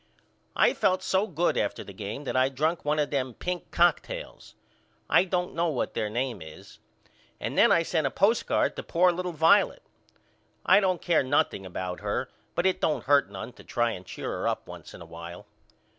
I 0.55 0.73
felt 0.73 1.03
so 1.03 1.27
good 1.27 1.59
after 1.59 1.83
the 1.83 1.93
game 1.93 2.23
that 2.23 2.35
I 2.35 2.49
drunk 2.49 2.83
one 2.83 2.97
of 2.97 3.11
them 3.11 3.35
pink 3.35 3.69
cocktails. 3.69 4.55
I 5.07 5.25
don't 5.25 5.53
know 5.53 5.67
what 5.67 5.93
their 5.93 6.09
name 6.09 6.41
is. 6.41 6.79
And 7.39 7.55
then 7.55 7.71
I 7.71 7.83
sent 7.83 8.07
a 8.07 8.09
postcard 8.09 8.75
to 8.77 8.81
poor 8.81 9.11
little 9.11 9.31
Violet. 9.31 9.83
I 10.65 10.79
don't 10.79 11.03
care 11.03 11.21
nothing 11.21 11.67
about 11.67 11.99
her 11.99 12.31
but 12.55 12.65
it 12.65 12.81
don't 12.81 13.03
hurt 13.03 13.27
me 13.27 13.33
none 13.33 13.53
to 13.53 13.63
try 13.63 13.91
and 13.91 14.03
cheer 14.03 14.31
her 14.31 14.47
up 14.47 14.65
once 14.67 14.95
in 14.95 15.03
a 15.03 15.05
while. 15.05 15.45